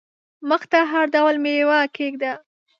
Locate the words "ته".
0.71-0.79